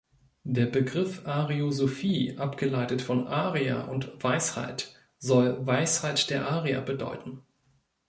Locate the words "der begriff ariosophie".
0.47-2.35